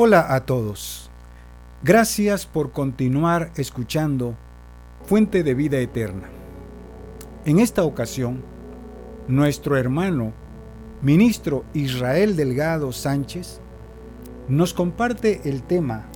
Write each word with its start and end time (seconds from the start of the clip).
Hola 0.00 0.32
a 0.32 0.46
todos. 0.46 1.10
Gracias 1.82 2.46
por 2.46 2.70
continuar 2.70 3.50
escuchando 3.56 4.36
Fuente 5.06 5.42
de 5.42 5.54
Vida 5.54 5.78
Eterna. 5.80 6.28
En 7.44 7.58
esta 7.58 7.82
ocasión, 7.82 8.44
nuestro 9.26 9.76
hermano, 9.76 10.32
ministro 11.02 11.64
Israel 11.74 12.36
Delgado 12.36 12.92
Sánchez, 12.92 13.58
nos 14.46 14.72
comparte 14.72 15.40
el 15.46 15.64
tema 15.64 16.06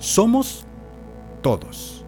Somos 0.00 0.66
todos. 1.42 2.04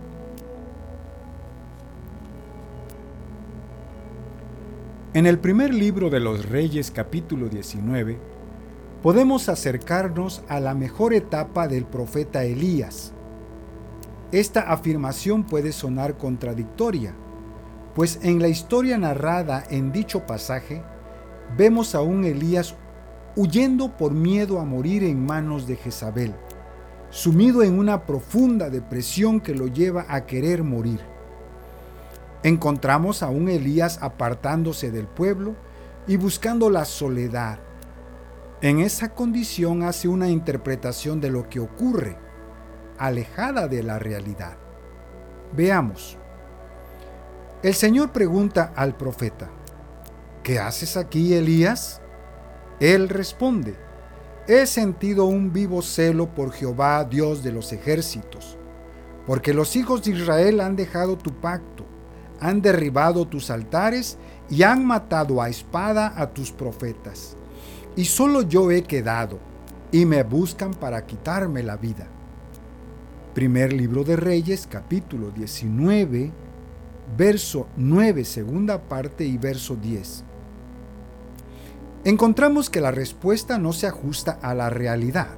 En 5.15 5.27
el 5.27 5.39
primer 5.39 5.73
libro 5.73 6.11
de 6.11 6.19
los 6.19 6.45
Reyes 6.45 6.91
capítulo 6.91 7.49
19, 7.49 8.40
podemos 9.03 9.49
acercarnos 9.49 10.43
a 10.49 10.61
la 10.61 10.75
mejor 10.75 11.15
etapa 11.15 11.69
del 11.69 11.85
profeta 11.85 12.45
Elías. 12.45 13.13
Esta 14.31 14.61
afirmación 14.73 15.45
puede 15.45 15.73
sonar 15.73 16.19
contradictoria, 16.19 17.15
pues 17.95 18.21
en 18.23 18.41
la 18.41 18.49
historia 18.49 18.99
narrada 18.99 19.65
en 19.71 19.91
dicho 19.91 20.27
pasaje, 20.27 20.83
vemos 21.57 21.95
a 21.95 22.03
un 22.03 22.25
Elías 22.25 22.75
huyendo 23.37 23.97
por 23.97 24.13
miedo 24.13 24.61
a 24.61 24.65
morir 24.65 25.03
en 25.03 25.25
manos 25.25 25.67
de 25.67 25.77
Jezabel, 25.77 26.35
sumido 27.09 27.63
en 27.63 27.79
una 27.79 28.05
profunda 28.05 28.69
depresión 28.69 29.41
que 29.41 29.55
lo 29.55 29.67
lleva 29.67 30.05
a 30.09 30.27
querer 30.27 30.63
morir. 30.63 31.01
Encontramos 32.43 33.23
a 33.23 33.31
un 33.31 33.49
Elías 33.49 33.99
apartándose 34.03 34.91
del 34.91 35.07
pueblo 35.07 35.55
y 36.07 36.17
buscando 36.17 36.71
la 36.71 36.85
soledad, 36.85 37.59
en 38.63 38.81
esa 38.81 39.15
condición 39.15 39.83
hace 39.83 40.07
una 40.07 40.29
interpretación 40.29 41.21
de 41.21 41.31
lo 41.31 41.49
que 41.49 41.61
ocurre, 41.61 42.19
alejada 42.99 43.69
de 43.69 43.83
la 43.83 43.99
realidad. 43.99 44.59
Veamos. 45.57 46.19
El 47.63 47.75
Señor 47.75 48.13
pregunta 48.13 48.73
al 48.77 48.97
profeta, 48.97 49.49
¿qué 50.43 50.59
haces 50.59 50.99
aquí, 50.99 51.33
Elías? 51.33 52.03
Él 52.81 53.09
responde, 53.09 53.77
he 54.47 54.67
sentido 54.67 55.25
un 55.25 55.53
vivo 55.53 55.81
celo 55.81 56.35
por 56.35 56.53
Jehová, 56.53 57.05
Dios 57.05 57.43
de 57.43 57.53
los 57.53 57.73
ejércitos, 57.73 58.59
porque 59.27 59.55
los 59.55 59.75
hijos 59.75 60.03
de 60.03 60.13
Israel 60.13 60.61
han 60.61 60.77
dejado 60.77 61.17
tu 61.17 61.33
pacto, 61.41 61.87
han 62.41 62.61
derribado 62.61 63.27
tus 63.27 63.51
altares 63.51 64.19
y 64.51 64.65
han 64.65 64.85
matado 64.85 65.41
a 65.41 65.49
espada 65.49 66.13
a 66.15 66.31
tus 66.31 66.53
profetas 66.53 67.39
y 67.97 68.05
solo 68.05 68.43
yo 68.43 68.71
he 68.71 68.83
quedado, 68.83 69.39
y 69.93 70.05
me 70.05 70.23
buscan 70.23 70.73
para 70.73 71.05
quitarme 71.07 71.63
la 71.63 71.77
vida. 71.77 72.07
Primer 73.35 73.73
libro 73.73 74.05
de 74.05 74.17
Reyes, 74.17 74.67
capítulo 74.69 75.31
19, 75.31 76.31
verso 77.17 77.67
9, 77.77 78.25
segunda 78.25 78.81
parte 78.81 79.25
y 79.25 79.37
verso 79.37 79.77
10. 79.77 80.25
Encontramos 82.05 82.71
que 82.71 82.81
la 82.81 82.93
respuesta 82.93 83.59
no 83.59 83.73
se 83.73 83.87
ajusta 83.87 84.39
a 84.41 84.55
la 84.55 84.71
realidad. 84.71 85.29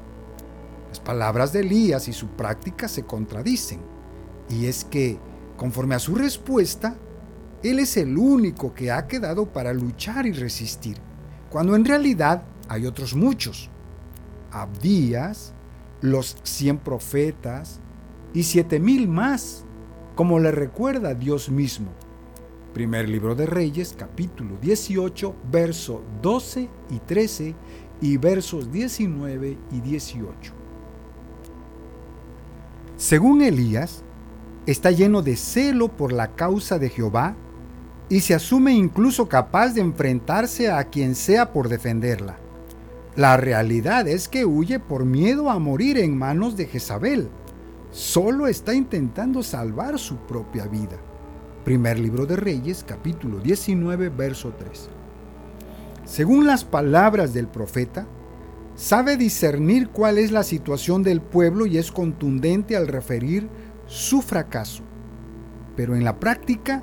Las 0.90 1.00
palabras 1.00 1.52
de 1.52 1.60
Elías 1.60 2.06
y 2.08 2.12
su 2.12 2.28
práctica 2.28 2.86
se 2.86 3.04
contradicen. 3.04 3.80
Y 4.48 4.66
es 4.66 4.84
que, 4.84 5.18
conforme 5.56 5.94
a 5.94 5.98
su 5.98 6.14
respuesta, 6.14 6.96
él 7.62 7.78
es 7.78 7.96
el 7.96 8.18
único 8.18 8.74
que 8.74 8.90
ha 8.90 9.06
quedado 9.06 9.46
para 9.46 9.72
luchar 9.72 10.26
y 10.26 10.32
resistir 10.32 10.98
cuando 11.52 11.76
en 11.76 11.84
realidad 11.84 12.42
hay 12.66 12.86
otros 12.86 13.14
muchos. 13.14 13.68
Abdías, 14.50 15.52
los 16.00 16.38
cien 16.42 16.78
profetas 16.78 17.78
y 18.32 18.44
siete 18.44 18.80
mil 18.80 19.06
más, 19.06 19.64
como 20.16 20.40
le 20.40 20.50
recuerda 20.50 21.14
Dios 21.14 21.50
mismo. 21.50 21.90
Primer 22.72 23.06
libro 23.06 23.34
de 23.34 23.44
Reyes, 23.44 23.94
capítulo 23.96 24.56
18, 24.62 25.34
verso 25.52 26.02
12 26.22 26.70
y 26.88 26.98
13 27.00 27.54
y 28.00 28.16
versos 28.16 28.72
19 28.72 29.58
y 29.70 29.80
18. 29.82 30.52
Según 32.96 33.42
Elías, 33.42 34.02
está 34.64 34.90
lleno 34.90 35.20
de 35.20 35.36
celo 35.36 35.88
por 35.88 36.12
la 36.12 36.34
causa 36.34 36.78
de 36.78 36.88
Jehová 36.88 37.36
y 38.12 38.20
se 38.20 38.34
asume 38.34 38.74
incluso 38.74 39.26
capaz 39.26 39.72
de 39.72 39.80
enfrentarse 39.80 40.70
a 40.70 40.84
quien 40.84 41.14
sea 41.14 41.50
por 41.50 41.70
defenderla. 41.70 42.36
La 43.16 43.38
realidad 43.38 44.06
es 44.06 44.28
que 44.28 44.44
huye 44.44 44.78
por 44.78 45.06
miedo 45.06 45.48
a 45.48 45.58
morir 45.58 45.96
en 45.96 46.18
manos 46.18 46.54
de 46.54 46.66
Jezabel. 46.66 47.30
Solo 47.90 48.48
está 48.48 48.74
intentando 48.74 49.42
salvar 49.42 49.98
su 49.98 50.16
propia 50.16 50.66
vida. 50.66 50.98
Primer 51.64 51.98
libro 51.98 52.26
de 52.26 52.36
Reyes, 52.36 52.84
capítulo 52.86 53.38
19, 53.38 54.10
verso 54.10 54.52
3. 54.58 54.90
Según 56.04 56.46
las 56.46 56.66
palabras 56.66 57.32
del 57.32 57.48
profeta, 57.48 58.06
sabe 58.74 59.16
discernir 59.16 59.88
cuál 59.88 60.18
es 60.18 60.32
la 60.32 60.42
situación 60.42 61.02
del 61.02 61.22
pueblo 61.22 61.64
y 61.64 61.78
es 61.78 61.90
contundente 61.90 62.76
al 62.76 62.88
referir 62.88 63.48
su 63.86 64.20
fracaso. 64.20 64.82
Pero 65.76 65.96
en 65.96 66.04
la 66.04 66.20
práctica 66.20 66.82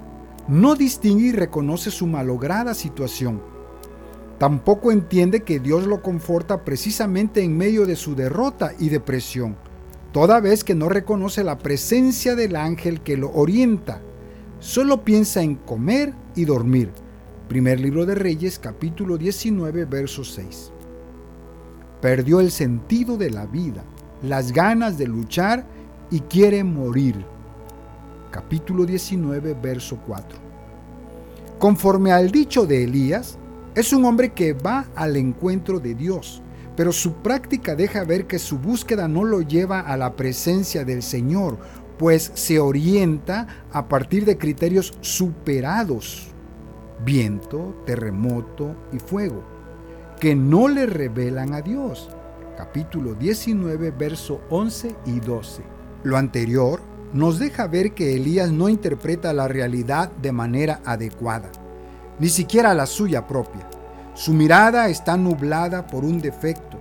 no 0.50 0.74
distingue 0.74 1.28
y 1.28 1.32
reconoce 1.32 1.92
su 1.92 2.08
malograda 2.08 2.74
situación. 2.74 3.40
Tampoco 4.40 4.92
entiende 4.92 5.44
que 5.44 5.60
Dios 5.60 5.86
lo 5.86 6.02
conforta 6.02 6.66
precisamente 6.66 7.44
en 7.44 7.56
medio 7.56 7.86
de 7.86 7.96
su 7.96 8.16
derrota 8.16 8.72
y 8.80 8.90
depresión, 8.90 9.56
toda 10.12 10.40
vez 10.40 10.64
que 10.64 10.74
no 10.74 10.90
reconoce 10.90 11.44
la 11.44 11.60
presencia 11.60 12.36
del 12.36 12.56
ángel 12.56 13.02
que 13.02 13.16
lo 13.16 13.32
orienta. 13.32 14.02
Solo 14.60 15.04
piensa 15.04 15.44
en 15.44 15.56
comer 15.56 16.16
y 16.36 16.46
dormir. 16.46 16.90
Primer 17.48 17.80
libro 17.80 18.08
de 18.08 18.16
Reyes, 18.16 18.58
capítulo 18.58 19.20
19, 19.20 19.86
verso 19.86 20.24
6. 20.24 20.72
Perdió 22.02 22.40
el 22.40 22.50
sentido 22.50 23.18
de 23.18 23.30
la 23.30 23.46
vida, 23.46 23.84
las 24.24 24.52
ganas 24.52 24.98
de 24.98 25.06
luchar 25.06 25.68
y 26.10 26.22
quiere 26.22 26.64
morir 26.64 27.24
capítulo 28.32 28.86
19, 28.86 29.56
verso 29.62 30.00
4. 30.06 30.38
Conforme 31.58 32.12
al 32.12 32.32
dicho 32.32 32.66
de 32.66 32.84
Elías, 32.84 33.38
es 33.76 33.94
un 33.94 34.06
hombre 34.06 34.34
que 34.34 34.54
va 34.54 34.86
al 34.96 35.18
encuentro 35.18 35.80
de 35.80 35.96
Dios, 35.96 36.42
pero 36.76 36.92
su 36.92 37.16
práctica 37.16 37.76
deja 37.76 38.04
ver 38.04 38.28
que 38.28 38.40
su 38.40 38.58
búsqueda 38.58 39.08
no 39.08 39.24
lo 39.24 39.42
lleva 39.42 39.82
a 39.82 39.98
la 39.98 40.16
presencia 40.16 40.86
del 40.86 41.04
Señor, 41.04 41.58
pues 41.98 42.32
se 42.36 42.60
orienta 42.60 43.48
a 43.74 43.90
partir 43.90 44.24
de 44.24 44.38
criterios 44.38 44.98
superados, 45.02 46.28
viento, 47.04 47.84
terremoto 47.86 48.76
y 48.94 49.00
fuego, 49.00 49.44
que 50.20 50.36
no 50.36 50.70
le 50.70 50.86
revelan 50.86 51.54
a 51.54 51.62
Dios. 51.62 52.10
Capítulo 52.58 53.14
19, 53.14 53.92
verso 53.92 54.42
11 54.50 54.96
y 55.06 55.20
12. 55.20 55.62
Lo 56.04 56.18
anterior 56.18 56.82
nos 57.14 57.40
deja 57.40 57.68
ver 57.68 57.94
que 57.94 58.16
Elías 58.16 58.52
no 58.52 58.70
interpreta 58.70 59.34
la 59.34 59.48
realidad 59.48 60.12
de 60.22 60.32
manera 60.32 60.80
adecuada, 60.86 61.50
ni 62.20 62.30
siquiera 62.30 62.74
la 62.74 62.86
suya 62.86 63.26
propia. 63.26 63.68
Su 64.14 64.34
mirada 64.34 64.90
está 64.90 65.18
nublada 65.18 65.88
por 65.88 66.04
un 66.04 66.20
defecto. 66.20 66.78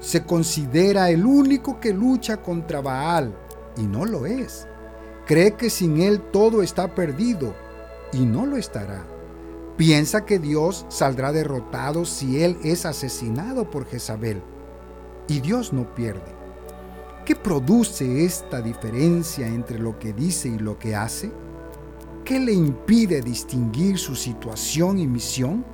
Se 0.00 0.24
considera 0.24 1.08
el 1.10 1.24
único 1.24 1.80
que 1.80 1.94
lucha 1.94 2.38
contra 2.38 2.80
Baal, 2.80 3.34
y 3.76 3.82
no 3.82 4.04
lo 4.04 4.26
es. 4.26 4.66
Cree 5.26 5.52
que 5.52 5.70
sin 5.70 6.00
él 6.00 6.20
todo 6.20 6.62
está 6.62 6.94
perdido, 6.94 7.54
y 8.12 8.26
no 8.26 8.44
lo 8.44 8.56
estará. 8.56 9.04
Piensa 9.76 10.24
que 10.24 10.38
Dios 10.38 10.84
saldrá 10.88 11.32
derrotado 11.32 12.04
si 12.04 12.42
él 12.42 12.58
es 12.62 12.84
asesinado 12.84 13.70
por 13.70 13.86
Jezabel, 13.86 14.42
y 15.26 15.40
Dios 15.40 15.72
no 15.72 15.94
pierde. 15.94 16.43
¿Qué 17.24 17.34
produce 17.34 18.26
esta 18.26 18.60
diferencia 18.60 19.46
entre 19.46 19.78
lo 19.78 19.98
que 19.98 20.12
dice 20.12 20.48
y 20.48 20.58
lo 20.58 20.78
que 20.78 20.94
hace? 20.94 21.32
¿Qué 22.22 22.38
le 22.38 22.52
impide 22.52 23.22
distinguir 23.22 23.96
su 23.96 24.14
situación 24.14 24.98
y 24.98 25.06
misión? 25.06 25.64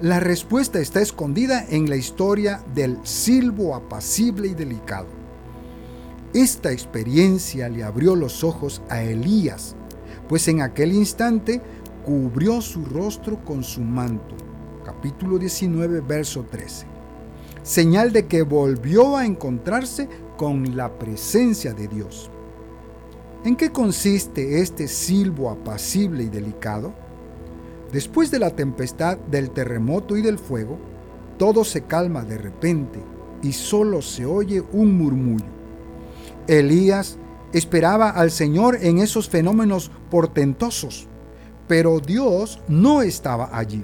La 0.00 0.18
respuesta 0.18 0.80
está 0.80 1.00
escondida 1.00 1.64
en 1.68 1.88
la 1.88 1.94
historia 1.94 2.64
del 2.74 2.98
silbo 3.04 3.76
apacible 3.76 4.48
y 4.48 4.54
delicado. 4.54 5.06
Esta 6.34 6.72
experiencia 6.72 7.68
le 7.68 7.84
abrió 7.84 8.16
los 8.16 8.42
ojos 8.42 8.82
a 8.88 9.02
Elías, 9.02 9.76
pues 10.28 10.48
en 10.48 10.62
aquel 10.62 10.92
instante 10.94 11.60
cubrió 12.04 12.60
su 12.60 12.84
rostro 12.84 13.44
con 13.44 13.62
su 13.62 13.82
manto. 13.82 14.34
Capítulo 14.84 15.38
19, 15.38 16.00
verso 16.00 16.44
13. 16.50 16.86
Señal 17.62 18.12
de 18.12 18.26
que 18.26 18.42
volvió 18.42 19.16
a 19.16 19.24
encontrarse 19.24 20.08
con 20.36 20.76
la 20.76 20.98
presencia 20.98 21.72
de 21.72 21.88
Dios. 21.88 22.30
¿En 23.44 23.56
qué 23.56 23.70
consiste 23.70 24.60
este 24.60 24.86
silbo 24.86 25.50
apacible 25.50 26.24
y 26.24 26.28
delicado? 26.28 26.92
Después 27.92 28.30
de 28.30 28.38
la 28.38 28.50
tempestad, 28.50 29.18
del 29.18 29.50
terremoto 29.50 30.16
y 30.16 30.22
del 30.22 30.38
fuego, 30.38 30.78
todo 31.38 31.64
se 31.64 31.82
calma 31.82 32.22
de 32.22 32.38
repente 32.38 33.00
y 33.42 33.52
solo 33.52 34.00
se 34.00 34.24
oye 34.24 34.62
un 34.72 34.96
murmullo. 34.96 35.44
Elías 36.46 37.18
esperaba 37.52 38.10
al 38.10 38.30
Señor 38.30 38.78
en 38.80 38.98
esos 38.98 39.28
fenómenos 39.28 39.90
portentosos, 40.10 41.08
pero 41.68 42.00
Dios 42.00 42.60
no 42.68 43.02
estaba 43.02 43.50
allí. 43.52 43.82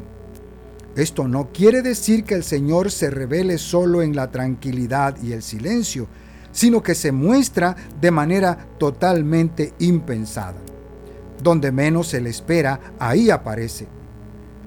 Esto 0.97 1.29
no 1.29 1.50
quiere 1.53 1.83
decir 1.83 2.25
que 2.25 2.35
el 2.35 2.43
Señor 2.43 2.91
se 2.91 3.11
revele 3.11 3.59
solo 3.59 4.03
en 4.03 4.17
la 4.17 4.31
tranquilidad 4.31 5.17
y 5.23 5.33
el 5.33 5.43
silencio, 5.43 6.09
sino 6.58 6.82
que 6.82 6.96
se 6.96 7.12
muestra 7.12 7.76
de 8.00 8.10
manera 8.10 8.66
totalmente 8.78 9.75
impensada. 9.78 10.56
Donde 11.40 11.70
menos 11.70 12.08
se 12.08 12.20
le 12.20 12.31
espera, 12.31 12.81
ahí 12.99 13.31
aparece. 13.31 13.87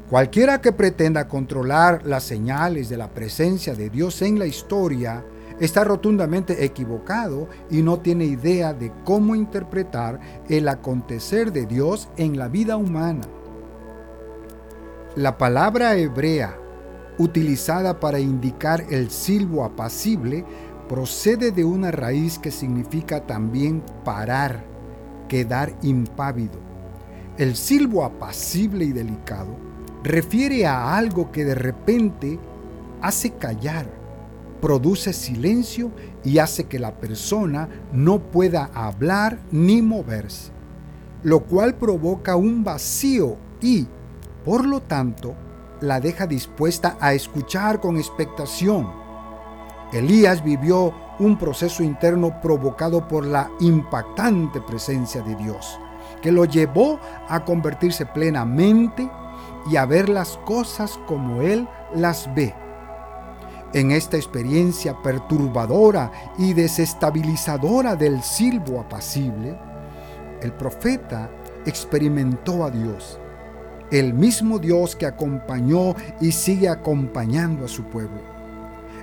Cualquiera 0.09 0.61
que 0.61 0.71
pretenda 0.71 1.27
controlar 1.27 2.03
las 2.05 2.23
señales 2.23 2.87
de 2.87 2.95
la 2.95 3.09
presencia 3.09 3.75
de 3.75 3.89
Dios 3.89 4.21
en 4.21 4.39
la 4.39 4.45
historia 4.45 5.25
está 5.59 5.83
rotundamente 5.83 6.63
equivocado 6.63 7.49
y 7.69 7.81
no 7.81 7.99
tiene 7.99 8.23
idea 8.23 8.73
de 8.73 8.93
cómo 9.03 9.35
interpretar 9.35 10.17
el 10.47 10.69
acontecer 10.69 11.51
de 11.51 11.65
Dios 11.65 12.07
en 12.15 12.37
la 12.37 12.47
vida 12.47 12.77
humana. 12.77 13.23
La 15.17 15.37
palabra 15.37 15.97
hebrea 15.97 16.57
utilizada 17.17 17.99
para 17.99 18.19
indicar 18.19 18.85
el 18.89 19.11
silbo 19.11 19.63
apacible 19.63 20.45
procede 20.91 21.53
de 21.53 21.63
una 21.63 21.89
raíz 21.89 22.37
que 22.37 22.51
significa 22.51 23.25
también 23.25 23.81
parar, 24.03 24.61
quedar 25.29 25.71
impávido. 25.83 26.59
El 27.37 27.55
silbo 27.55 28.03
apacible 28.03 28.83
y 28.83 28.91
delicado 28.91 29.55
refiere 30.03 30.65
a 30.65 30.97
algo 30.97 31.31
que 31.31 31.45
de 31.45 31.55
repente 31.55 32.37
hace 33.01 33.31
callar, 33.31 33.85
produce 34.59 35.13
silencio 35.13 35.91
y 36.25 36.39
hace 36.39 36.65
que 36.65 36.77
la 36.77 36.99
persona 36.99 37.69
no 37.93 38.19
pueda 38.19 38.69
hablar 38.73 39.39
ni 39.49 39.81
moverse, 39.81 40.51
lo 41.23 41.45
cual 41.45 41.75
provoca 41.75 42.35
un 42.35 42.65
vacío 42.65 43.37
y, 43.61 43.87
por 44.43 44.65
lo 44.65 44.81
tanto, 44.81 45.35
la 45.79 46.01
deja 46.01 46.27
dispuesta 46.27 46.97
a 46.99 47.13
escuchar 47.13 47.79
con 47.79 47.95
expectación 47.95 49.00
Elías 49.91 50.41
vivió 50.43 50.93
un 51.19 51.37
proceso 51.37 51.83
interno 51.83 52.39
provocado 52.41 53.07
por 53.07 53.25
la 53.25 53.49
impactante 53.59 54.61
presencia 54.61 55.21
de 55.21 55.35
Dios, 55.35 55.79
que 56.21 56.31
lo 56.31 56.45
llevó 56.45 56.99
a 57.27 57.43
convertirse 57.43 58.05
plenamente 58.05 59.09
y 59.69 59.75
a 59.75 59.85
ver 59.85 60.07
las 60.07 60.37
cosas 60.45 60.97
como 61.07 61.41
Él 61.41 61.67
las 61.93 62.33
ve. 62.33 62.55
En 63.73 63.91
esta 63.91 64.17
experiencia 64.17 64.95
perturbadora 65.01 66.11
y 66.37 66.53
desestabilizadora 66.53 67.95
del 67.95 68.21
silbo 68.21 68.79
apacible, 68.79 69.57
el 70.41 70.53
profeta 70.53 71.29
experimentó 71.65 72.63
a 72.63 72.71
Dios, 72.71 73.19
el 73.91 74.13
mismo 74.13 74.57
Dios 74.57 74.95
que 74.95 75.05
acompañó 75.05 75.95
y 76.21 76.31
sigue 76.31 76.69
acompañando 76.69 77.65
a 77.65 77.67
su 77.67 77.83
pueblo. 77.83 78.30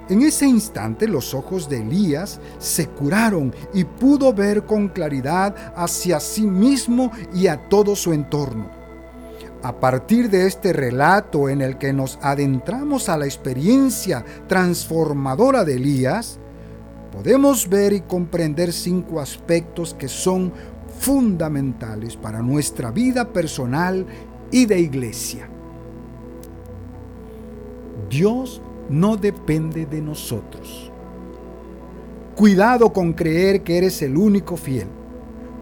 En 0.08 0.22
ese 0.22 0.46
instante 0.46 1.06
los 1.06 1.34
ojos 1.34 1.68
de 1.68 1.82
Elías 1.82 2.40
se 2.58 2.86
curaron 2.88 3.54
y 3.74 3.84
pudo 3.84 4.32
ver 4.32 4.64
con 4.64 4.88
claridad 4.88 5.54
hacia 5.76 6.18
sí 6.18 6.46
mismo 6.46 7.12
y 7.34 7.46
a 7.46 7.68
todo 7.68 7.94
su 7.94 8.14
entorno. 8.14 8.70
A 9.62 9.78
partir 9.78 10.30
de 10.30 10.46
este 10.46 10.72
relato 10.72 11.48
en 11.48 11.60
el 11.60 11.76
que 11.76 11.92
nos 11.92 12.18
adentramos 12.22 13.08
a 13.08 13.18
la 13.18 13.26
experiencia 13.26 14.24
transformadora 14.46 15.64
de 15.64 15.74
Elías, 15.74 16.38
podemos 17.12 17.68
ver 17.68 17.92
y 17.92 18.00
comprender 18.00 18.72
cinco 18.72 19.20
aspectos 19.20 19.92
que 19.92 20.08
son 20.08 20.52
fundamentales 21.00 22.16
para 22.16 22.40
nuestra 22.40 22.90
vida 22.90 23.30
personal 23.30 24.06
y 24.50 24.64
de 24.64 24.80
iglesia. 24.80 25.48
Dios 28.08 28.62
no 28.88 29.16
depende 29.16 29.86
de 29.86 30.00
nosotros. 30.00 30.90
Cuidado 32.34 32.92
con 32.92 33.12
creer 33.12 33.62
que 33.62 33.78
eres 33.78 34.00
el 34.02 34.16
único 34.16 34.56
fiel. 34.56 34.86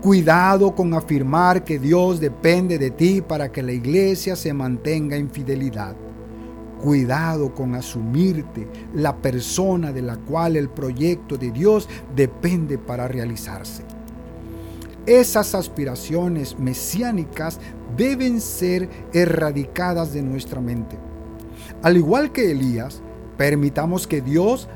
Cuidado 0.02 0.74
con 0.74 0.92
afirmar 0.94 1.64
que 1.64 1.78
Dios 1.78 2.20
depende 2.20 2.78
de 2.78 2.90
ti 2.90 3.22
para 3.22 3.50
que 3.50 3.62
la 3.62 3.72
iglesia 3.72 4.36
se 4.36 4.52
mantenga 4.52 5.16
en 5.16 5.30
fidelidad. 5.30 5.96
Cuidado 6.82 7.54
con 7.54 7.74
asumirte 7.74 8.68
la 8.94 9.16
persona 9.16 9.92
de 9.92 10.02
la 10.02 10.16
cual 10.16 10.56
el 10.56 10.68
proyecto 10.68 11.38
de 11.38 11.50
Dios 11.50 11.88
depende 12.14 12.76
para 12.76 13.08
realizarse. 13.08 13.82
Esas 15.06 15.54
aspiraciones 15.54 16.58
mesiánicas 16.58 17.58
deben 17.96 18.40
ser 18.40 18.88
erradicadas 19.12 20.12
de 20.12 20.22
nuestra 20.22 20.60
mente. 20.60 20.98
Al 21.82 21.96
igual 21.96 22.32
que 22.32 22.50
Elías, 22.50 23.00
Permitamos 23.36 24.06
que 24.06 24.20
Dios 24.20 24.68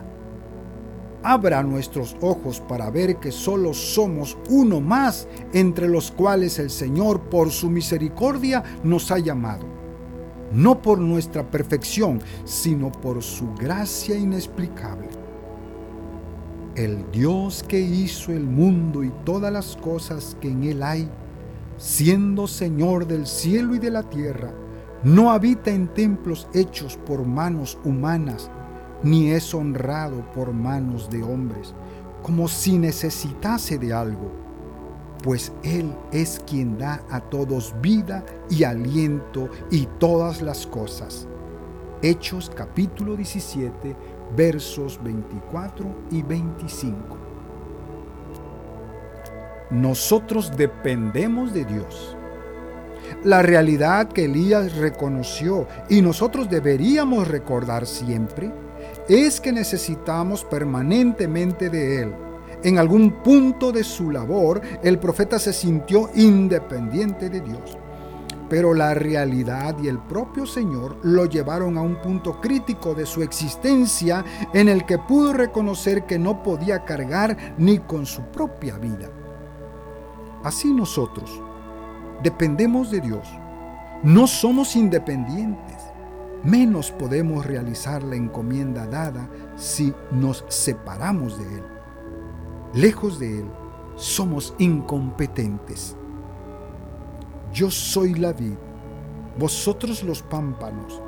abra 1.23 1.63
nuestros 1.63 2.17
ojos 2.21 2.61
para 2.61 2.91
ver 2.91 3.17
que 3.17 3.33
solo 3.33 3.75
somos 3.75 4.37
uno 4.49 4.81
más 4.81 5.29
entre 5.53 5.89
los 5.89 6.11
cuales 6.11 6.59
el 6.59 6.71
Señor 6.71 7.21
por 7.21 7.51
su 7.51 7.71
misericordia 7.71 8.63
nos 8.83 9.11
ha 9.11 9.19
llamado. 9.19 9.65
No 10.53 10.83
por 10.83 10.99
nuestra 10.99 11.49
perfección, 11.49 12.21
sino 12.45 12.91
por 12.91 13.23
su 13.23 13.55
gracia 13.55 14.17
inexplicable. 14.17 15.09
El 16.75 17.11
Dios 17.13 17.65
que 17.67 17.79
hizo 17.79 18.33
el 18.33 18.45
mundo 18.45 19.05
y 19.05 19.13
todas 19.25 19.53
las 19.53 19.77
cosas 19.77 20.37
que 20.41 20.49
en 20.49 20.65
él 20.65 20.83
hay, 20.83 21.09
siendo 21.77 22.47
Señor 22.47 23.07
del 23.07 23.27
cielo 23.27 23.75
y 23.75 23.79
de 23.79 23.91
la 23.91 24.03
tierra, 24.03 24.53
no 25.03 25.31
habita 25.31 25.71
en 25.71 25.89
templos 25.89 26.47
hechos 26.53 26.97
por 26.97 27.25
manos 27.25 27.79
humanas, 27.85 28.51
ni 29.03 29.31
es 29.31 29.55
honrado 29.55 30.23
por 30.35 30.53
manos 30.53 31.09
de 31.09 31.23
hombres, 31.23 31.75
como 32.23 32.49
si 32.49 32.77
necesitase 32.77 33.79
de 33.79 33.95
algo, 33.95 34.31
pues 35.23 35.53
Él 35.63 35.95
es 36.13 36.43
quien 36.47 36.77
da 36.77 37.03
a 37.11 37.21
todos 37.21 37.75
vida 37.81 38.25
y 38.51 38.65
aliento 38.65 39.49
y 39.71 39.87
todas 39.99 40.43
las 40.43 40.67
cosas. 40.67 41.27
Hechos 42.03 42.51
capítulo 42.55 43.17
17, 43.17 43.97
versos 44.37 45.03
24 45.03 45.87
y 46.11 46.23
25. 46.23 47.17
Nosotros 49.71 50.53
dependemos 50.57 51.55
de 51.55 51.65
Dios 51.65 52.17
la 53.25 53.43
realidad 53.43 54.09
que 54.09 54.25
Elías 54.25 54.77
reconoció 54.77 55.67
y 55.89 56.03
nosotros 56.03 56.49
deberíamos 56.49 57.29
recordar 57.29 57.87
siempre 57.87 58.53
es 59.09 59.41
que 59.41 59.53
necesitamos 59.53 60.45
permanentemente 60.45 61.69
de 61.69 62.03
Él. 62.03 62.15
En 62.63 62.79
algún 62.79 63.23
punto 63.23 63.73
de 63.73 63.83
su 63.83 64.11
labor, 64.11 64.61
el 64.83 64.99
profeta 64.99 65.39
se 65.39 65.53
sintió 65.53 66.11
independiente 66.15 67.31
de 67.31 67.41
Dios. 67.41 67.79
Pero 68.49 68.75
la 68.75 68.95
realidad 68.95 69.77
y 69.83 69.89
el 69.89 69.99
propio 69.99 70.45
Señor 70.45 70.99
lo 71.03 71.25
llevaron 71.27 71.79
a 71.79 71.83
un 71.83 71.97
punto 72.03 72.41
crítico 72.41 72.95
de 72.95 73.07
su 73.07 73.23
existencia 73.23 74.25
en 74.53 74.69
el 74.69 74.85
que 74.85 74.99
pudo 74.99 75.33
reconocer 75.33 76.05
que 76.05 76.19
no 76.19 76.43
podía 76.43 76.85
cargar 76.85 77.55
ni 77.59 77.79
con 77.79 78.07
su 78.07 78.23
propia 78.23 78.77
vida. 78.77 79.09
Así 80.43 80.73
nosotros, 80.73 81.31
dependemos 82.23 82.91
de 82.91 83.01
Dios. 83.01 83.29
No 84.03 84.27
somos 84.27 84.77
independientes. 84.77 85.77
Menos 86.43 86.91
podemos 86.91 87.45
realizar 87.45 88.03
la 88.03 88.17
encomienda 88.17 88.87
dada 88.87 89.29
si 89.57 89.93
nos 90.11 90.45
separamos 90.49 91.39
de 91.39 91.45
Él. 91.57 91.63
Lejos 92.73 93.19
de 93.19 93.41
Él, 93.41 93.47
somos 93.97 94.55
incompetentes. 94.59 95.97
Yo 97.53 97.71
soy 97.71 98.15
la 98.15 98.33
vid, 98.33 98.55
vosotros 99.39 100.03
los 100.03 100.23
pámpanos. 100.23 101.03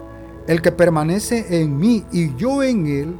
El 0.47 0.61
que 0.61 0.73
permanece 0.73 1.63
en 1.63 1.77
mí 1.77 2.05
y 2.13 2.35
yo 2.35 2.63
en 2.63 2.87
él, 2.87 3.17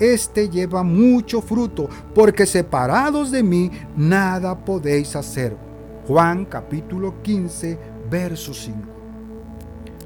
éste 0.00 0.48
lleva 0.48 0.82
mucho 0.82 1.40
fruto, 1.40 1.88
porque 2.14 2.46
separados 2.46 3.30
de 3.30 3.44
mí 3.44 3.70
nada 3.96 4.64
podéis 4.64 5.14
hacer. 5.14 5.56
Juan 6.06 6.44
capítulo 6.44 7.22
15, 7.22 7.78
verso 8.10 8.52
5. 8.52 8.78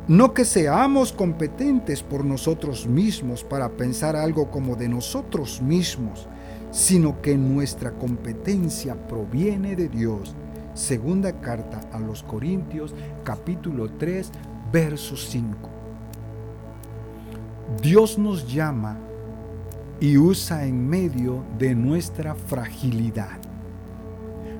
No 0.06 0.32
que 0.32 0.44
seamos 0.44 1.12
competentes 1.12 2.04
por 2.04 2.24
nosotros 2.24 2.86
mismos 2.86 3.42
para 3.42 3.68
pensar 3.70 4.14
algo 4.14 4.48
como 4.48 4.76
de 4.76 4.88
nosotros 4.88 5.60
mismos, 5.60 6.28
sino 6.70 7.20
que 7.20 7.36
nuestra 7.36 7.90
competencia 7.90 8.94
proviene 9.08 9.74
de 9.74 9.88
Dios. 9.88 10.36
Segunda 10.72 11.40
carta 11.40 11.80
a 11.92 11.98
los 11.98 12.22
Corintios 12.22 12.94
capítulo 13.24 13.90
3, 13.98 14.30
verso 14.70 15.16
5. 15.16 15.68
Dios 17.82 18.16
nos 18.18 18.46
llama 18.46 18.96
y 19.98 20.16
usa 20.16 20.64
en 20.64 20.88
medio 20.88 21.42
de 21.58 21.74
nuestra 21.74 22.36
fragilidad. 22.36 23.37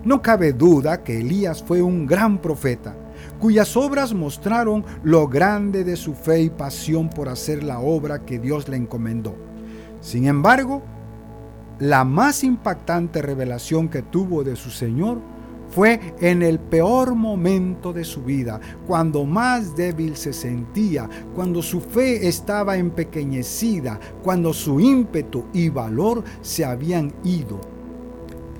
No 0.04 0.22
cabe 0.22 0.52
duda 0.52 1.02
que 1.02 1.20
Elías 1.20 1.62
fue 1.62 1.82
un 1.82 2.06
gran 2.06 2.38
profeta, 2.38 2.94
cuyas 3.40 3.76
obras 3.76 4.14
mostraron 4.14 4.84
lo 5.02 5.26
grande 5.26 5.82
de 5.82 5.96
su 5.96 6.14
fe 6.14 6.42
y 6.42 6.50
pasión 6.50 7.10
por 7.10 7.28
hacer 7.28 7.64
la 7.64 7.80
obra 7.80 8.20
que 8.24 8.38
Dios 8.38 8.68
le 8.68 8.76
encomendó. 8.76 9.34
Sin 10.00 10.26
embargo, 10.26 10.82
la 11.80 12.04
más 12.04 12.44
impactante 12.44 13.22
revelación 13.22 13.88
que 13.88 14.02
tuvo 14.02 14.44
de 14.44 14.54
su 14.54 14.70
Señor 14.70 15.18
fue 15.70 16.00
en 16.20 16.42
el 16.42 16.58
peor 16.58 17.14
momento 17.14 17.92
de 17.92 18.04
su 18.04 18.22
vida, 18.22 18.60
cuando 18.86 19.24
más 19.24 19.76
débil 19.76 20.16
se 20.16 20.32
sentía, 20.32 21.08
cuando 21.34 21.60
su 21.60 21.80
fe 21.80 22.26
estaba 22.26 22.76
empequeñecida, 22.76 23.98
cuando 24.22 24.52
su 24.54 24.80
ímpetu 24.80 25.44
y 25.52 25.68
valor 25.68 26.24
se 26.40 26.64
habían 26.64 27.12
ido. 27.24 27.77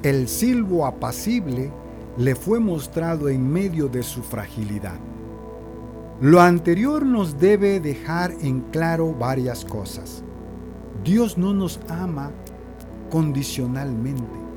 El 0.03 0.29
silbo 0.29 0.87
apacible 0.87 1.71
le 2.17 2.35
fue 2.35 2.61
mostrado 2.61 3.29
en 3.29 3.51
medio 3.51 3.89
de 3.89 4.03
su 4.03 4.23
fragilidad. 4.23 4.99
Lo 6.21 6.41
anterior 6.41 7.05
nos 7.07 7.39
debe 7.39 7.81
dejar 7.81 8.33
en 8.41 8.61
claro 8.73 9.15
varias 9.15 9.65
cosas. 9.65 10.23
Dios 11.05 11.39
no 11.39 11.55
nos 11.55 11.81
ama 11.89 12.33
condicionalmente 13.11 14.49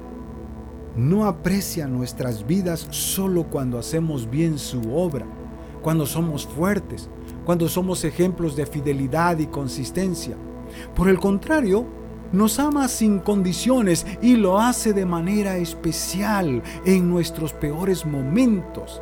no 0.95 1.25
aprecia 1.25 1.87
nuestras 1.87 2.45
vidas 2.45 2.87
solo 2.89 3.43
cuando 3.43 3.79
hacemos 3.79 4.29
bien 4.29 4.57
su 4.57 4.93
obra, 4.93 5.25
cuando 5.81 6.05
somos 6.05 6.45
fuertes, 6.45 7.09
cuando 7.45 7.69
somos 7.69 8.03
ejemplos 8.03 8.55
de 8.55 8.65
fidelidad 8.65 9.39
y 9.39 9.47
consistencia. 9.47 10.35
Por 10.95 11.07
el 11.07 11.19
contrario, 11.19 11.85
nos 12.31 12.59
ama 12.59 12.87
sin 12.87 13.19
condiciones 13.19 14.05
y 14.21 14.35
lo 14.35 14.59
hace 14.59 14.93
de 14.93 15.05
manera 15.05 15.57
especial 15.57 16.61
en 16.85 17.09
nuestros 17.09 17.53
peores 17.53 18.05
momentos, 18.05 19.01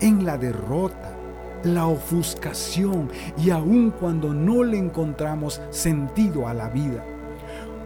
en 0.00 0.24
la 0.24 0.38
derrota, 0.38 1.16
la 1.64 1.86
ofuscación 1.86 3.10
y 3.36 3.50
aun 3.50 3.90
cuando 3.90 4.34
no 4.34 4.64
le 4.64 4.78
encontramos 4.78 5.60
sentido 5.70 6.48
a 6.48 6.54
la 6.54 6.68
vida. 6.68 7.04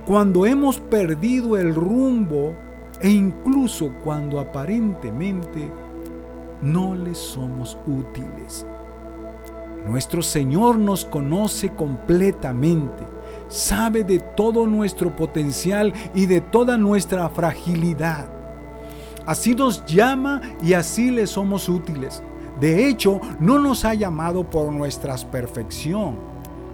Cuando 0.07 0.47
hemos 0.47 0.79
perdido 0.79 1.57
el 1.57 1.75
rumbo 1.75 2.55
e 3.01 3.11
incluso 3.11 3.93
cuando 4.03 4.41
aparentemente 4.41 5.71
no 6.63 6.95
le 6.95 7.15
somos 7.15 7.77
útiles. 7.87 8.67
Nuestro 9.87 10.23
Señor 10.23 10.79
nos 10.79 11.05
conoce 11.05 11.71
completamente, 11.71 13.05
sabe 13.49 14.05
de 14.05 14.19
todo 14.19 14.67
nuestro 14.67 15.15
potencial 15.15 15.93
y 16.15 16.27
de 16.27 16.41
toda 16.41 16.77
nuestra 16.77 17.29
fragilidad. 17.29 18.27
Así 19.27 19.55
nos 19.55 19.85
llama 19.85 20.41
y 20.63 20.75
así 20.75 21.11
le 21.11 21.27
somos 21.27 21.69
útiles. 21.69 22.23
De 22.61 22.89
hecho, 22.89 23.21
no 23.41 23.59
nos 23.59 23.85
ha 23.85 23.95
llamado 23.95 24.49
por 24.49 24.73
nuestra 24.73 25.17
perfección, 25.17 26.17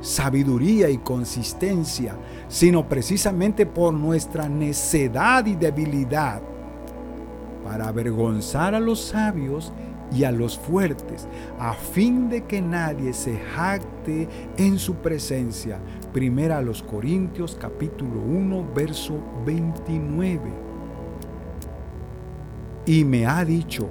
sabiduría 0.01 0.91
y 0.91 0.99
consistencia, 0.99 2.15
sino 2.49 2.89
precisamente 2.89 3.67
por 3.67 3.95
nuestra 3.95 4.49
necedad 4.49 5.47
y 5.47 5.55
debilidad, 5.55 6.43
para 7.65 7.89
avergonzar 7.89 8.75
a 8.75 8.81
los 8.81 9.01
sabios 9.01 9.73
y 10.15 10.25
a 10.25 10.33
los 10.33 10.59
fuertes, 10.59 11.27
a 11.59 11.73
fin 11.73 12.29
de 12.29 12.45
que 12.45 12.61
nadie 12.61 13.15
se 13.15 13.39
jacte 13.39 14.29
en 14.57 14.79
su 14.79 14.97
presencia. 14.97 15.79
Primera 16.13 16.59
a 16.59 16.63
los 16.63 16.83
Corintios 16.83 17.57
capítulo 17.59 18.21
1 18.21 18.67
verso 18.75 19.19
29. 19.47 20.41
Y 22.85 23.03
me 23.05 23.25
ha 23.25 23.43
dicho, 23.47 23.89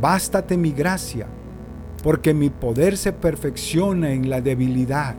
bástate 0.00 0.56
mi 0.56 0.72
gracia, 0.72 1.26
porque 2.02 2.32
mi 2.32 2.48
poder 2.48 2.96
se 2.96 3.12
perfecciona 3.12 4.12
en 4.12 4.30
la 4.30 4.40
debilidad. 4.40 5.16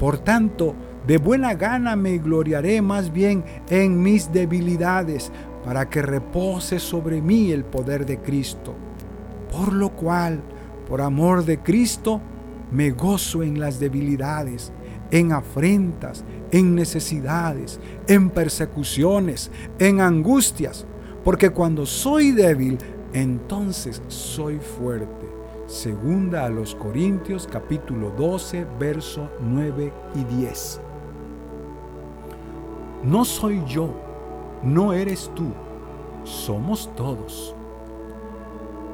Por 0.00 0.16
tanto, 0.16 0.74
de 1.06 1.18
buena 1.18 1.52
gana 1.52 1.96
me 1.96 2.16
gloriaré 2.16 2.80
más 2.80 3.12
bien 3.12 3.44
en 3.68 4.02
mis 4.02 4.32
debilidades, 4.32 5.30
para 5.66 5.90
que 5.90 6.00
repose 6.00 6.78
sobre 6.78 7.20
mí 7.20 7.50
el 7.50 7.64
poder 7.64 8.06
de 8.06 8.20
Cristo. 8.20 8.74
Por 9.52 9.74
lo 9.74 9.90
cual, 9.90 10.40
por 10.88 11.02
amor 11.02 11.44
de 11.44 11.58
Cristo, 11.58 12.22
me 12.70 12.90
gozo 12.90 13.42
en 13.42 13.60
las 13.60 13.78
debilidades, 13.78 14.72
en 15.10 15.32
afrentas, 15.32 16.24
en 16.50 16.74
necesidades, 16.74 17.80
en 18.06 18.30
persecuciones, 18.30 19.50
en 19.78 20.00
angustias, 20.00 20.86
porque 21.24 21.50
cuando 21.50 21.86
soy 21.86 22.32
débil, 22.32 22.78
entonces 23.12 24.02
soy 24.08 24.58
fuerte. 24.58 25.26
Segunda 25.66 26.44
a 26.44 26.48
los 26.48 26.74
Corintios 26.74 27.48
capítulo 27.50 28.10
12, 28.16 28.66
verso 28.78 29.28
9 29.40 29.92
y 30.14 30.24
10. 30.36 30.80
No 33.02 33.24
soy 33.24 33.62
yo, 33.66 33.90
no 34.62 34.92
eres 34.92 35.30
tú, 35.34 35.52
somos 36.24 36.94
todos. 36.94 37.54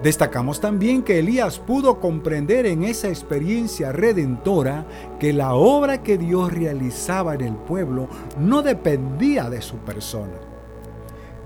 Destacamos 0.02 0.60
también 0.60 1.02
que 1.02 1.20
Elías 1.20 1.58
pudo 1.58 2.00
comprender 2.00 2.66
en 2.66 2.82
esa 2.82 3.08
experiencia 3.08 3.92
redentora 3.92 4.86
que 5.20 5.32
la 5.32 5.54
obra 5.54 6.02
que 6.02 6.18
Dios 6.18 6.52
realizaba 6.52 7.34
en 7.34 7.42
el 7.42 7.54
pueblo 7.54 8.08
no 8.38 8.62
dependía 8.62 9.48
de 9.48 9.62
su 9.62 9.76
persona 9.76 10.52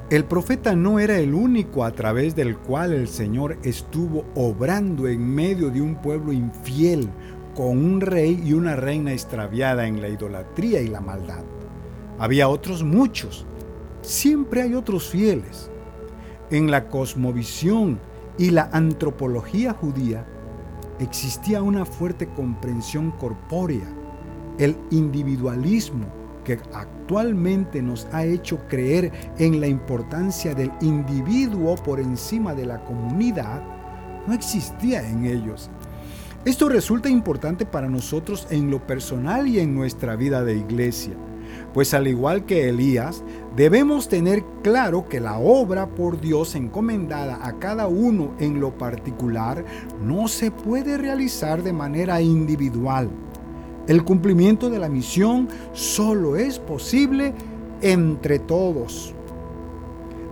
el 0.08 0.24
profeta 0.24 0.76
no 0.76 1.00
era 1.00 1.18
el 1.18 1.34
único 1.34 1.82
a 1.82 1.90
través 1.90 2.36
del 2.36 2.56
cual 2.56 2.92
el 2.92 3.08
Señor 3.08 3.58
estuvo 3.64 4.24
obrando 4.36 5.08
en 5.08 5.34
medio 5.34 5.68
de 5.68 5.80
un 5.80 5.96
pueblo 5.96 6.32
infiel, 6.32 7.08
con 7.56 7.76
un 7.84 8.00
rey 8.00 8.40
y 8.46 8.52
una 8.52 8.76
reina 8.76 9.12
extraviada 9.12 9.88
en 9.88 10.00
la 10.00 10.08
idolatría 10.08 10.80
y 10.80 10.86
la 10.86 11.00
maldad. 11.00 11.42
Había 12.20 12.48
otros 12.48 12.84
muchos. 12.84 13.46
Siempre 14.02 14.62
hay 14.62 14.74
otros 14.74 15.08
fieles. 15.08 15.72
En 16.52 16.70
la 16.70 16.86
cosmovisión 16.86 17.98
y 18.38 18.50
la 18.50 18.68
antropología 18.72 19.72
judía 19.72 20.26
existía 20.98 21.62
una 21.62 21.84
fuerte 21.84 22.28
comprensión 22.28 23.10
corpórea, 23.12 23.86
el 24.58 24.76
individualismo, 24.90 26.06
que 26.44 26.60
actualmente 26.72 27.82
nos 27.82 28.06
ha 28.12 28.24
hecho 28.24 28.60
creer 28.68 29.12
en 29.38 29.60
la 29.60 29.66
importancia 29.66 30.54
del 30.54 30.70
individuo 30.80 31.74
por 31.74 31.98
encima 31.98 32.54
de 32.54 32.66
la 32.66 32.84
comunidad, 32.84 33.62
no 34.26 34.32
existía 34.32 35.06
en 35.08 35.26
ellos. 35.26 35.70
Esto 36.44 36.68
resulta 36.68 37.08
importante 37.08 37.66
para 37.66 37.88
nosotros 37.88 38.46
en 38.50 38.70
lo 38.70 38.86
personal 38.86 39.48
y 39.48 39.58
en 39.58 39.74
nuestra 39.74 40.14
vida 40.14 40.44
de 40.44 40.56
iglesia, 40.56 41.14
pues 41.76 41.94
al 41.94 42.08
igual 42.08 42.44
que 42.46 42.68
Elías, 42.70 43.22
debemos 43.54 44.08
tener 44.08 44.42
claro 44.64 45.08
que 45.08 45.20
la 45.20 45.38
obra 45.38 45.86
por 45.86 46.20
Dios 46.20 46.56
encomendada 46.56 47.38
a 47.46 47.60
cada 47.60 47.86
uno 47.86 48.32
en 48.40 48.58
lo 48.58 48.76
particular 48.76 49.64
no 50.02 50.26
se 50.26 50.50
puede 50.50 50.96
realizar 50.96 51.62
de 51.62 51.72
manera 51.72 52.20
individual 52.20 53.08
el 53.86 54.04
cumplimiento 54.04 54.68
de 54.68 54.78
la 54.80 54.88
misión 54.88 55.48
solo 55.72 56.36
es 56.36 56.58
posible 56.58 57.32
entre 57.82 58.40
todos. 58.40 59.14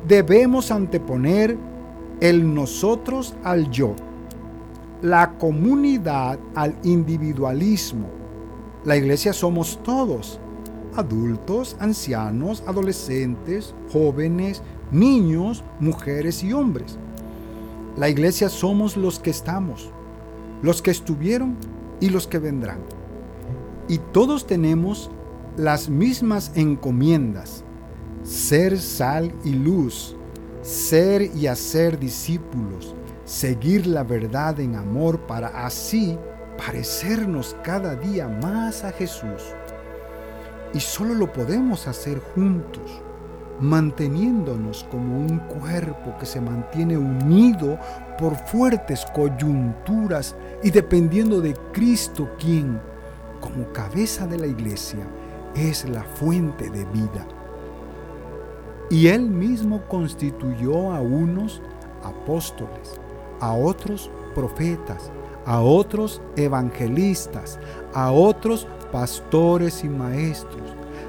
Debemos 0.09 0.73
anteponer 0.73 1.57
el 2.21 2.53
nosotros 2.53 3.37
al 3.45 3.71
yo, 3.71 3.95
la 5.03 5.35
comunidad 5.39 6.39
al 6.55 6.75
individualismo. 6.83 8.09
La 8.85 8.97
iglesia 8.97 9.33
somos 9.33 9.81
todos, 9.85 10.41
adultos, 10.97 11.77
ancianos, 11.81 12.63
adolescentes, 12.67 13.75
jóvenes, 13.93 14.63
niños, 14.91 15.65
mujeres 15.81 16.43
y 16.43 16.53
hombres. 16.53 16.99
La 17.97 18.09
iglesia 18.09 18.49
somos 18.49 18.97
los 18.97 19.19
que 19.19 19.31
estamos, 19.31 19.91
los 20.63 20.83
que 20.83 20.91
estuvieron 20.91 21.57
y 22.01 22.11
los 22.11 22.27
que 22.27 22.39
vendrán. 22.39 22.79
Y 23.89 23.99
todos 23.99 24.47
tenemos 24.47 25.11
las 25.57 25.89
mismas 25.89 26.53
encomiendas, 26.55 27.65
ser 28.25 28.81
sal 28.81 29.33
y 29.45 29.51
luz, 29.51 30.17
ser 30.63 31.31
y 31.37 31.47
hacer 31.47 31.99
discípulos, 31.99 32.95
seguir 33.25 33.87
la 33.87 34.03
verdad 34.03 34.59
en 34.59 34.75
amor 34.75 35.21
para 35.21 35.67
así 35.67 36.19
parecernos 36.57 37.57
cada 37.63 37.95
día 37.95 38.29
más 38.29 38.85
a 38.85 38.93
Jesús. 38.93 39.55
Y 40.75 40.81
solo 40.81 41.15
lo 41.15 41.33
podemos 41.33 41.87
hacer 41.87 42.21
juntos, 42.35 43.01
manteniéndonos 43.61 44.85
como 44.91 45.19
un 45.19 45.39
cuerpo 45.39 46.17
que 46.19 46.27
se 46.27 46.41
mantiene 46.41 46.99
unido 46.99 47.79
por 48.19 48.35
fuertes 48.49 49.07
coyunturas 49.15 50.35
y 50.63 50.71
dependiendo 50.71 51.41
de 51.41 51.55
Cristo 51.73 52.29
quien 52.39 52.81
como 53.41 53.71
cabeza 53.73 54.27
de 54.27 54.39
la 54.39 54.47
iglesia, 54.47 55.07
es 55.55 55.89
la 55.89 56.03
fuente 56.03 56.71
de 56.71 56.85
vida. 56.87 57.27
Y 58.91 59.09
él 59.09 59.29
mismo 59.29 59.83
constituyó 59.87 60.93
a 60.93 61.01
unos 61.01 61.61
apóstoles, 62.03 62.99
a 63.41 63.53
otros 63.53 64.11
profetas, 64.35 65.11
a 65.47 65.61
otros 65.61 66.23
evangelistas, 66.37 67.59
a 67.93 68.13
otros 68.13 68.67
pastores 68.95 69.83
y 69.83 69.89
maestros, 69.89 70.63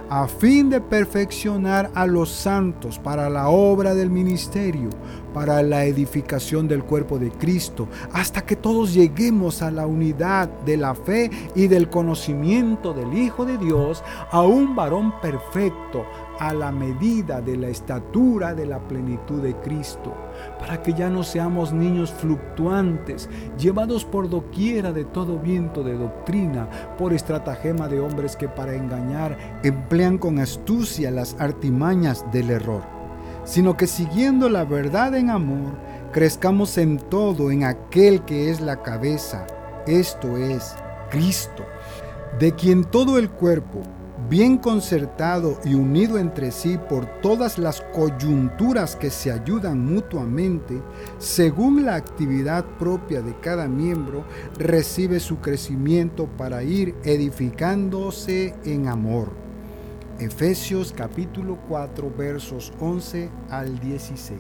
a 0.10 0.28
fin 0.28 0.72
de 0.72 0.82
perfeccionar 0.82 1.92
a 1.94 2.08
los 2.08 2.32
santos 2.32 2.98
para 2.98 3.30
la 3.30 3.50
obra 3.50 3.94
del 3.94 4.10
ministerio, 4.10 4.90
para 5.36 5.62
la 5.62 5.86
edificación 5.86 6.68
del 6.68 6.84
cuerpo 6.84 7.20
de 7.20 7.30
Cristo, 7.30 7.88
hasta 8.12 8.44
que 8.44 8.56
todos 8.56 8.92
lleguemos 8.92 9.62
a 9.62 9.70
la 9.70 9.86
unidad 9.86 10.50
de 10.66 10.78
la 10.78 10.96
fe 10.96 11.30
y 11.54 11.68
del 11.68 11.88
conocimiento 11.88 12.92
del 12.92 13.16
Hijo 13.16 13.46
de 13.46 13.60
Dios, 13.60 14.04
a 14.32 14.42
un 14.42 14.76
varón 14.76 15.22
perfecto, 15.22 16.08
a 16.40 16.54
la 16.54 16.72
medida 16.72 17.42
de 17.42 17.58
la 17.58 17.68
estatura 17.68 18.54
de 18.54 18.66
la 18.66 18.80
plenitud 18.80 19.42
de 19.42 19.56
Cristo, 19.56 20.14
para 20.60 20.82
que 20.82 20.94
ya 20.94 21.10
no 21.10 21.24
seamos 21.24 21.74
niños 21.74 22.12
fluctuantes, 22.12 23.30
llevados 23.58 24.06
por 24.06 24.30
doquiera 24.30 24.92
de 24.92 25.06
todo 25.06 25.40
viento 25.40 25.84
de 25.84 25.98
doctrina, 25.98 26.70
por 26.98 27.14
estratagema 27.14 27.88
de 27.88 28.00
hombres 28.00 28.36
que 28.36 28.48
para 28.48 28.76
engañar 28.76 29.60
emplean 29.64 30.18
con 30.18 30.40
astucia 30.40 31.12
las 31.12 31.36
artimañas 31.40 32.26
del 32.32 32.50
error, 32.50 32.84
sino 33.44 33.78
que 33.78 33.88
siguiendo 33.88 34.50
la 34.50 34.66
verdad 34.66 35.16
en 35.16 35.30
amor, 35.30 35.74
crezcamos 36.12 36.78
en 36.78 36.98
todo 36.98 37.52
en 37.52 37.64
aquel 37.64 38.24
que 38.24 38.50
es 38.50 38.62
la 38.62 38.82
cabeza, 38.82 39.46
esto 39.88 40.38
es, 40.38 40.76
Cristo, 41.10 41.64
de 42.40 42.54
quien 42.54 42.84
todo 42.84 43.18
el 43.18 43.30
cuerpo, 43.30 43.82
bien 44.30 44.58
concertado 44.58 45.60
y 45.64 45.76
unido 45.76 46.18
entre 46.18 46.52
sí 46.52 46.78
por 46.90 47.06
todas 47.22 47.58
las 47.58 47.82
coyunturas 47.94 48.96
que 48.96 49.10
se 49.10 49.32
ayudan 49.32 49.86
mutuamente, 49.86 50.82
según 51.20 51.86
la 51.86 51.96
actividad 51.96 52.66
propia 52.80 53.22
de 53.22 53.38
cada 53.40 53.68
miembro, 53.68 54.26
recibe 54.58 55.20
su 55.20 55.38
crecimiento 55.38 56.28
para 56.38 56.64
ir 56.64 56.96
edificándose 57.04 58.56
en 58.64 58.88
amor. 58.88 59.32
Efesios 60.20 60.94
capítulo 60.96 61.58
4 61.68 62.12
versos 62.18 62.72
11 62.80 63.30
al 63.50 63.80
16. 63.80 64.40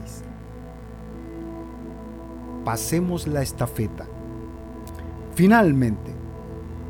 Pasemos 2.63 3.27
la 3.27 3.41
estafeta. 3.41 4.07
Finalmente, 5.35 6.11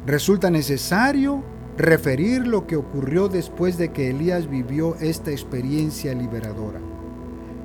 resulta 0.05 0.51
necesario 0.51 1.54
referir 1.77 2.47
lo 2.47 2.67
que 2.67 2.77
ocurrió 2.77 3.27
después 3.27 3.77
de 3.77 3.91
que 3.91 4.09
Elías 4.09 4.49
vivió 4.49 4.95
esta 4.95 5.31
experiencia 5.31 6.13
liberadora. 6.13 6.79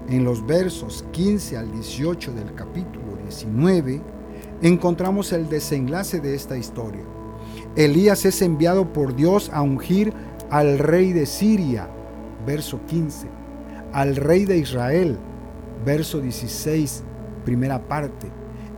En 0.09 0.25
los 0.25 0.45
versos 0.45 1.05
15 1.12 1.57
al 1.57 1.71
18 1.71 2.33
del 2.33 2.55
capítulo 2.55 3.17
19 3.23 4.00
encontramos 4.62 5.33
el 5.33 5.49
desenlace 5.49 6.21
de 6.21 6.35
esta 6.35 6.57
historia. 6.57 7.05
Elías 7.76 8.25
es 8.25 8.43
enviado 8.43 8.93
por 8.93 9.14
Dios 9.14 9.49
a 9.52 9.62
ungir 9.62 10.12
al 10.50 10.81
rey 10.81 11.12
de 11.12 11.26
Siria, 11.26 11.88
verso 12.45 12.81
15, 12.87 13.29
al 13.93 14.17
rey 14.17 14.45
de 14.45 14.59
Israel, 14.59 15.17
verso 15.85 16.21
16, 16.21 17.05
primera 17.45 17.87
parte, 17.87 18.26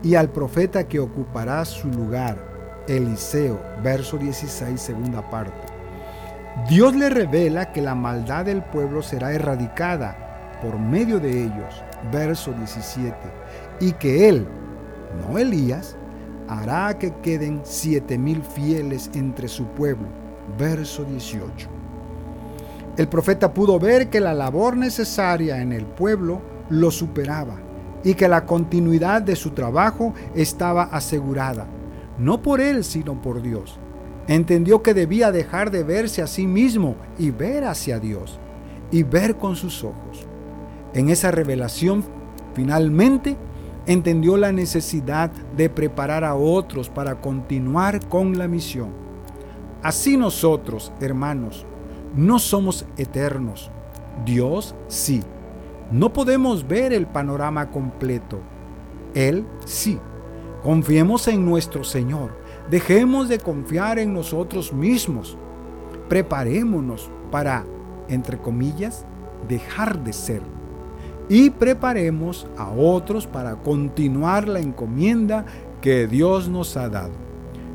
y 0.03 0.15
al 0.15 0.31
profeta 0.31 0.87
que 0.87 1.01
ocupará 1.01 1.65
su 1.65 1.89
lugar, 1.89 2.52
Eliseo, 2.89 3.61
verso 3.83 4.19
16, 4.19 4.81
segunda 4.81 5.29
parte. 5.31 5.67
Dios 6.69 6.95
le 6.95 7.09
revela 7.09 7.73
que 7.73 7.81
la 7.81 7.95
maldad 7.95 8.45
del 8.45 8.63
pueblo 8.63 9.03
será 9.03 9.33
erradicada 9.33 10.59
por 10.61 10.79
medio 10.79 11.19
de 11.19 11.45
ellos, 11.45 11.83
verso 12.13 12.53
17, 12.53 13.15
y 13.81 13.93
que 13.93 14.29
él, 14.29 14.47
no 15.21 15.39
Elías, 15.39 15.97
hará 16.49 16.99
que 16.99 17.13
queden 17.23 17.63
siete 17.65 18.19
mil 18.19 18.43
fieles 18.43 19.11
entre 19.15 19.49
su 19.49 19.65
pueblo, 19.67 20.09
verso 20.59 21.05
18. 21.05 21.69
El 22.97 23.09
profeta 23.09 23.55
pudo 23.55 23.79
ver 23.79 24.09
que 24.11 24.21
la 24.21 24.35
labor 24.35 24.77
necesaria 24.77 25.63
en 25.63 25.73
el 25.73 25.87
pueblo 25.87 26.43
lo 26.69 26.91
superaba 26.91 27.57
y 28.05 28.15
que 28.15 28.29
la 28.29 28.45
continuidad 28.45 29.23
de 29.23 29.37
su 29.37 29.51
trabajo 29.51 30.13
estaba 30.35 30.85
asegurada 30.85 31.67
no 32.19 32.43
por 32.43 32.61
él, 32.61 32.85
sino 32.85 33.21
por 33.21 33.43
Dios. 33.43 33.79
Entendió 34.29 34.83
que 34.83 34.95
debía 34.95 35.33
dejar 35.33 35.71
de 35.71 35.83
verse 35.83 36.23
a 36.23 36.27
sí 36.27 36.47
mismo 36.47 36.97
y 37.19 37.31
ver 37.31 37.65
hacia 37.65 37.99
Dios, 37.99 38.39
y 38.91 39.03
ver 39.03 39.37
con 39.37 39.57
sus 39.57 39.83
ojos. 39.83 40.27
En 40.95 41.09
esa 41.09 41.31
revelación, 41.31 42.05
finalmente, 42.55 43.37
entendió 43.87 44.37
la 44.37 44.53
necesidad 44.53 45.31
de 45.57 45.69
preparar 45.69 46.25
a 46.25 46.35
otros 46.35 46.89
para 46.89 47.21
continuar 47.21 48.07
con 48.09 48.39
la 48.39 48.47
misión. 48.47 48.91
Así 49.83 50.17
nosotros, 50.17 50.93
hermanos, 51.01 51.67
no 52.15 52.39
somos 52.39 52.87
eternos. 52.97 53.71
Dios 54.25 54.75
sí. 54.87 55.23
No 55.91 56.13
podemos 56.13 56.67
ver 56.67 56.93
el 56.93 57.07
panorama 57.07 57.71
completo. 57.71 58.39
Él 59.15 59.45
sí. 59.65 59.99
Confiemos 60.63 61.27
en 61.27 61.45
nuestro 61.45 61.83
Señor. 61.83 62.31
Dejemos 62.71 63.29
de 63.29 63.39
confiar 63.39 63.99
en 63.99 64.15
nosotros 64.15 64.73
mismos. 64.73 65.37
Preparémonos 66.09 67.11
para, 67.33 67.65
entre 68.09 68.39
comillas, 68.39 69.05
dejar 69.49 70.05
de 70.05 70.13
ser. 70.13 70.43
Y 71.29 71.51
preparemos 71.51 72.47
a 72.57 72.71
otros 72.71 73.27
para 73.27 73.57
continuar 73.57 74.47
la 74.47 74.61
encomienda 74.61 75.45
que 75.81 76.07
Dios 76.07 76.49
nos 76.49 76.77
ha 76.77 76.89
dado. 76.89 77.13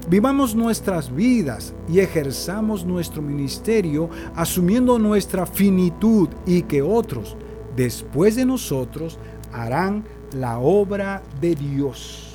Vivamos 0.10 0.56
nuestras 0.56 1.14
vidas 1.14 1.74
y 1.90 2.00
ejerzamos 2.00 2.86
nuestro 2.86 3.22
ministerio 3.22 4.10
asumiendo 4.36 4.98
nuestra 4.98 5.46
finitud 5.46 6.30
y 6.46 6.62
que 6.62 6.82
otros, 6.82 7.36
después 7.76 8.38
de 8.38 8.46
nosotros, 8.46 9.20
harán 9.52 10.06
la 10.32 10.60
obra 10.60 11.22
de 11.42 11.56
Dios. 11.56 12.27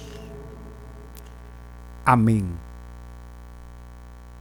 Amém. 2.05 2.72